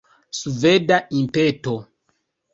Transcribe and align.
Sveda 0.37 0.97
impeto! 1.21 1.75